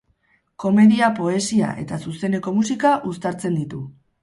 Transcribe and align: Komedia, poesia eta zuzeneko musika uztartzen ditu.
Komedia, 0.63 1.09
poesia 1.19 1.69
eta 1.83 2.01
zuzeneko 2.07 2.55
musika 2.59 2.97
uztartzen 3.13 3.63
ditu. 3.63 3.87